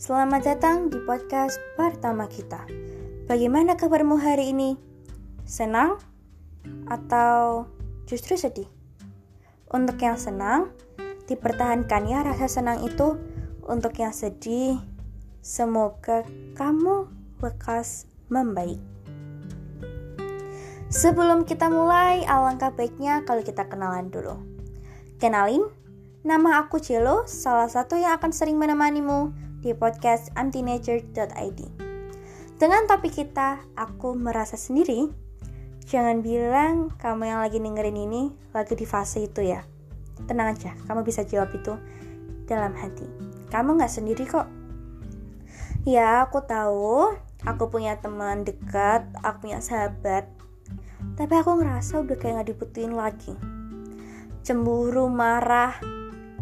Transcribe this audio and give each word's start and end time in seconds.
Selamat 0.00 0.44
datang 0.44 0.92
di 0.92 1.00
podcast 1.08 1.56
pertama 1.72 2.28
kita. 2.28 2.68
Bagaimana 3.24 3.72
kabarmu 3.72 4.20
hari 4.20 4.52
ini? 4.52 4.76
Senang 5.48 5.96
atau 6.84 7.64
justru 8.04 8.36
sedih? 8.36 8.68
Untuk 9.72 9.96
yang 10.04 10.20
senang, 10.20 10.76
dipertahankan 11.24 12.12
ya 12.12 12.20
rasa 12.28 12.60
senang 12.60 12.84
itu. 12.84 13.16
Untuk 13.64 13.96
yang 13.96 14.12
sedih, 14.12 14.76
semoga 15.40 16.28
kamu 16.60 17.08
lekas 17.40 18.04
membaik. 18.28 18.84
Sebelum 20.92 21.48
kita 21.48 21.72
mulai, 21.72 22.20
alangkah 22.28 22.68
baiknya 22.76 23.24
kalau 23.24 23.40
kita 23.40 23.64
kenalan 23.64 24.12
dulu. 24.12 24.36
Kenalin, 25.16 25.64
nama 26.20 26.60
aku 26.60 26.76
Celo, 26.76 27.24
salah 27.24 27.68
satu 27.68 27.96
yang 27.96 28.12
akan 28.20 28.28
sering 28.28 28.60
menemanimu 28.60 29.32
di 29.64 29.72
podcast 29.72 30.28
antinature.id. 30.36 31.60
Dengan 32.60 32.84
topik 32.84 33.16
kita, 33.16 33.64
aku 33.72 34.12
merasa 34.12 34.60
sendiri. 34.60 35.08
Jangan 35.88 36.20
bilang 36.20 36.92
kamu 37.00 37.24
yang 37.24 37.40
lagi 37.40 37.56
dengerin 37.56 37.96
ini 37.96 38.22
lagi 38.52 38.76
di 38.76 38.84
fase 38.84 39.24
itu 39.24 39.40
ya. 39.40 39.64
Tenang 40.28 40.52
aja, 40.52 40.76
kamu 40.84 41.08
bisa 41.08 41.24
jawab 41.24 41.56
itu 41.56 41.72
dalam 42.44 42.76
hati. 42.76 43.08
Kamu 43.48 43.80
gak 43.80 43.88
sendiri 43.88 44.28
kok. 44.28 44.44
Ya, 45.88 46.20
aku 46.28 46.44
tahu. 46.44 47.16
Aku 47.48 47.72
punya 47.72 47.96
teman 47.96 48.44
dekat, 48.44 49.08
aku 49.24 49.48
punya 49.48 49.64
sahabat. 49.64 50.28
Tapi 51.16 51.32
aku 51.32 51.56
ngerasa 51.56 52.04
udah 52.04 52.16
kayak 52.20 52.44
gak 52.44 52.48
dibutuhin 52.52 52.92
lagi. 52.92 53.32
Cemburu, 54.44 55.08
marah, 55.08 55.80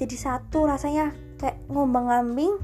jadi 0.00 0.16
satu 0.16 0.64
rasanya 0.64 1.12
kayak 1.36 1.60
ngombang-ambing 1.68 2.56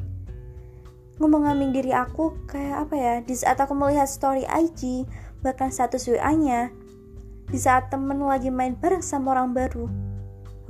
ngomong-ngomong 1.21 1.77
diri 1.77 1.93
aku 1.93 2.33
kayak 2.49 2.89
apa 2.89 2.95
ya 2.97 3.15
di 3.21 3.37
saat 3.37 3.61
aku 3.61 3.77
melihat 3.77 4.09
story 4.09 4.49
IG 4.49 5.05
bahkan 5.45 5.69
status 5.69 6.09
WA 6.09 6.33
nya 6.33 6.73
di 7.53 7.61
saat 7.61 7.93
temen 7.93 8.25
lagi 8.25 8.49
main 8.49 8.73
bareng 8.73 9.05
sama 9.05 9.37
orang 9.37 9.53
baru 9.53 9.85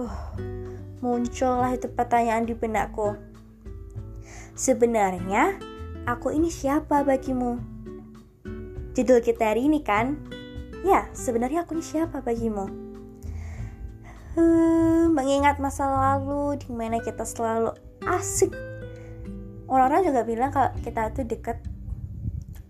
uh, 0.03 0.19
muncullah 1.03 1.71
itu 1.75 1.87
pertanyaan 1.93 2.49
di 2.49 2.55
benakku. 2.57 3.15
Sebenarnya 4.57 5.61
aku 6.09 6.33
ini 6.33 6.49
siapa 6.49 7.05
bagimu? 7.05 7.61
Judul 8.97 9.21
kita 9.21 9.53
hari 9.53 9.69
ini 9.69 9.85
kan? 9.85 10.17
Ya 10.83 11.07
sebenarnya 11.13 11.69
aku 11.69 11.77
ini 11.77 11.85
siapa 11.85 12.25
bagimu 12.25 12.86
uh, 14.37 15.05
mengingat 15.11 15.59
masa 15.59 15.89
lalu 15.89 16.61
di 16.61 16.71
mana 16.71 17.01
kita 17.01 17.25
selalu 17.25 17.73
asik 18.07 18.53
orang-orang 19.67 20.13
juga 20.13 20.23
bilang 20.23 20.51
kalau 20.55 20.71
kita 20.81 21.11
tuh 21.13 21.27
deket 21.27 21.59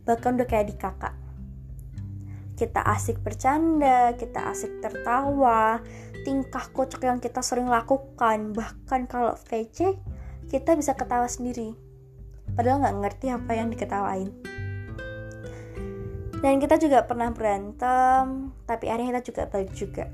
bahkan 0.07 0.39
udah 0.39 0.49
kayak 0.49 0.71
di 0.71 0.77
kakak 0.79 1.15
kita 2.57 2.81
asik 2.89 3.21
bercanda, 3.21 4.17
kita 4.17 4.49
asik 4.49 4.81
tertawa, 4.81 5.85
tingkah 6.25 6.65
kocak 6.73 7.05
yang 7.05 7.21
kita 7.21 7.45
sering 7.45 7.69
lakukan, 7.69 8.57
bahkan 8.57 9.05
kalau 9.05 9.37
VC 9.37 9.93
kita 10.49 10.73
bisa 10.73 10.97
ketawa 10.97 11.29
sendiri, 11.29 11.77
padahal 12.57 12.81
nggak 12.81 12.97
ngerti 13.05 13.27
apa 13.29 13.53
yang 13.53 13.69
diketawain. 13.69 14.33
Dan 16.41 16.57
kita 16.57 16.81
juga 16.81 17.05
pernah 17.05 17.29
berantem, 17.33 18.57
tapi 18.65 18.89
akhirnya 18.89 19.21
kita 19.21 19.25
juga 19.29 19.43
balik 19.53 19.73
juga. 19.77 20.05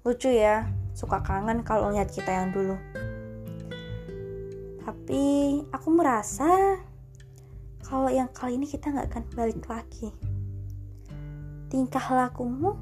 Lucu 0.00 0.32
ya, 0.32 0.64
suka 0.96 1.20
kangen 1.20 1.60
kalau 1.60 1.92
lihat 1.92 2.08
kita 2.08 2.32
yang 2.32 2.56
dulu. 2.56 2.72
Tapi 4.80 5.22
aku 5.68 5.88
merasa 5.92 6.80
kalau 7.84 8.08
yang 8.08 8.32
kali 8.32 8.56
ini 8.56 8.64
kita 8.64 8.88
nggak 8.88 9.12
akan 9.12 9.24
balik 9.36 9.60
lagi. 9.68 10.08
Tingkah 11.68 12.00
lakumu 12.16 12.80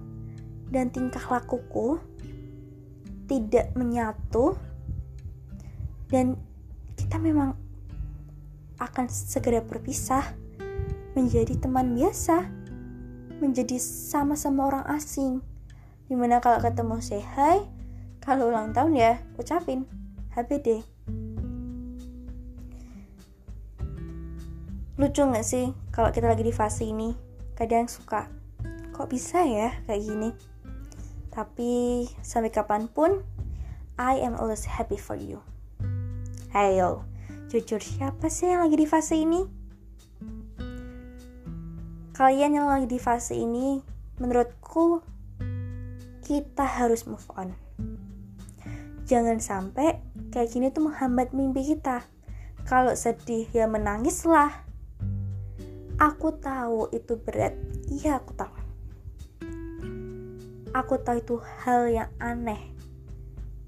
dan 0.70 0.94
tingkah 0.94 1.26
lakuku 1.26 1.98
tidak 3.26 3.74
menyatu 3.74 4.54
dan 6.14 6.38
kita 6.94 7.18
memang 7.18 7.58
akan 8.78 9.10
segera 9.10 9.58
berpisah 9.58 10.22
menjadi 11.18 11.58
teman 11.58 11.98
biasa 11.98 12.46
menjadi 13.42 13.74
sama-sama 13.82 14.70
orang 14.70 14.86
asing 14.94 15.42
di 16.08 16.16
mana 16.16 16.40
kalau 16.40 16.58
ketemu 16.64 16.96
say 17.04 17.20
hi 17.20 17.62
kalau 18.24 18.48
ulang 18.48 18.72
tahun 18.72 18.96
ya 18.96 19.12
ucapin 19.36 19.84
HBD 20.32 20.82
Lucu 24.98 25.22
gak 25.30 25.46
sih 25.46 25.70
kalau 25.94 26.10
kita 26.10 26.26
lagi 26.26 26.42
di 26.42 26.50
fase 26.50 26.90
ini? 26.90 27.14
Kadang 27.54 27.86
suka, 27.86 28.26
kok 28.90 29.06
bisa 29.06 29.46
ya 29.46 29.70
kayak 29.86 30.02
gini? 30.02 30.30
Tapi 31.30 32.02
sampai 32.18 32.50
kapan 32.50 32.90
pun, 32.90 33.22
I 33.94 34.18
am 34.18 34.34
always 34.34 34.66
happy 34.66 34.98
for 34.98 35.14
you. 35.14 35.38
Hayo, 36.50 37.06
jujur 37.46 37.78
siapa 37.78 38.26
sih 38.26 38.50
yang 38.50 38.66
lagi 38.66 38.74
di 38.74 38.90
fase 38.90 39.22
ini? 39.22 39.46
Kalian 42.18 42.58
yang 42.58 42.66
lagi 42.66 42.90
di 42.90 42.98
fase 42.98 43.38
ini, 43.38 43.78
menurutku 44.18 44.98
kita 46.28 46.68
harus 46.68 47.08
move 47.08 47.24
on. 47.32 47.56
Jangan 49.08 49.40
sampai 49.40 50.04
kayak 50.28 50.52
gini 50.52 50.68
tuh 50.68 50.84
menghambat 50.84 51.32
mimpi 51.32 51.64
kita. 51.72 52.04
Kalau 52.68 52.92
sedih 52.92 53.48
ya 53.48 53.64
menangislah 53.64 54.68
Aku 55.98 56.30
tahu 56.38 56.94
itu 56.94 57.18
berat. 57.18 57.58
Iya, 57.90 58.22
aku 58.22 58.30
tahu. 58.38 58.54
Aku 60.70 60.94
tahu 61.02 61.18
itu 61.18 61.42
hal 61.66 61.90
yang 61.90 62.10
aneh. 62.22 62.70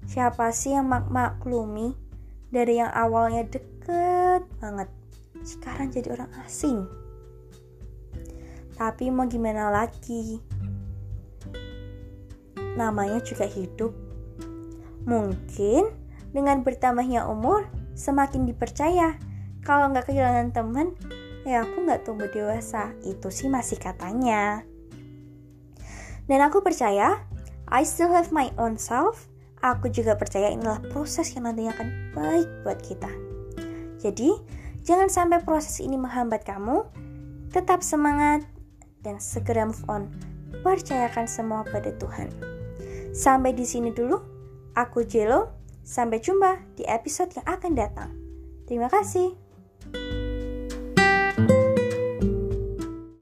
Siapa 0.07 0.47
sih 0.55 0.71
yang 0.71 0.87
mak 0.87 1.11
maklumi 1.11 1.91
dari 2.47 2.79
yang 2.79 2.87
awalnya 2.87 3.43
deket 3.51 4.47
banget, 4.63 4.87
sekarang 5.43 5.91
jadi 5.91 6.15
orang 6.15 6.31
asing? 6.47 6.87
Tapi 8.79 9.11
mau 9.11 9.27
gimana 9.27 9.67
lagi? 9.67 10.39
Namanya 12.79 13.19
juga 13.23 13.47
hidup. 13.47 13.91
Mungkin 15.03 15.91
dengan 16.31 16.63
bertambahnya 16.63 17.27
umur, 17.27 17.67
semakin 17.97 18.47
dipercaya. 18.47 19.19
Kalau 19.61 19.91
nggak 19.91 20.09
kehilangan 20.09 20.55
teman, 20.55 20.95
ya 21.43 21.67
aku 21.67 21.83
nggak 21.83 22.07
tumbuh 22.07 22.29
dewasa. 22.31 22.95
Itu 23.03 23.29
sih 23.29 23.51
masih 23.51 23.77
katanya. 23.77 24.63
Dan 26.25 26.39
aku 26.39 26.63
percaya 26.63 27.19
I 27.67 27.83
still 27.83 28.11
have 28.11 28.31
my 28.31 28.51
own 28.55 28.79
self. 28.79 29.27
Aku 29.61 29.93
juga 29.93 30.17
percaya 30.17 30.49
inilah 30.49 30.81
proses 30.89 31.37
yang 31.37 31.45
nantinya 31.45 31.75
akan 31.77 31.89
baik 32.17 32.49
buat 32.65 32.79
kita. 32.81 33.11
Jadi 34.01 34.33
jangan 34.81 35.11
sampai 35.11 35.45
proses 35.45 35.77
ini 35.77 35.99
menghambat 35.99 36.41
kamu. 36.41 36.81
Tetap 37.53 37.85
semangat 37.85 38.41
dan 39.05 39.21
segera 39.21 39.69
move 39.69 39.85
on. 39.85 40.09
Percayakan 40.65 41.29
semua 41.29 41.61
pada 41.67 41.93
Tuhan 41.95 42.50
sampai 43.11 43.55
di 43.55 43.63
sini 43.67 43.91
dulu. 43.91 44.17
Aku 44.75 45.03
Jelo. 45.07 45.59
Sampai 45.81 46.21
jumpa 46.21 46.77
di 46.77 46.85
episode 46.85 47.33
yang 47.33 47.47
akan 47.49 47.73
datang. 47.73 48.09
Terima 48.69 48.85
kasih 48.85 49.40